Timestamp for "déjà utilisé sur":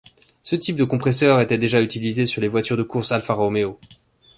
1.59-2.41